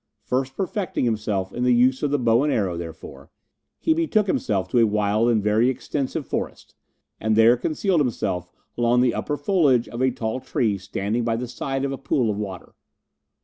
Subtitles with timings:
[0.23, 3.29] First perfecting himself in the use of the bow and arrow, therefore,
[3.77, 6.73] he betook himself to a wild and very extensive forest,
[7.19, 11.47] and there concealed himself among the upper foliage of a tall tree standing by the
[11.47, 12.73] side of a pool of water.